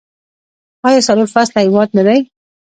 آیا 0.87 1.01
څلور 1.07 1.27
فصله 1.35 1.59
هیواد 1.65 1.89
نه 1.97 2.03
دی؟ 2.07 2.19